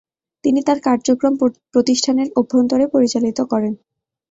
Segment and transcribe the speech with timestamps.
[0.43, 1.33] তিনি তার কার্যক্রম
[1.73, 3.73] প্রতিষ্ঠানের অভ্যন্তরে পরিচালিত করেন।